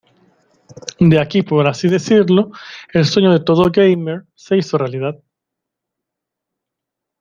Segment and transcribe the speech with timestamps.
[1.11, 2.49] De aquí por así decirlo,
[2.91, 5.19] el sueño de todo Gamer se hizo realidad.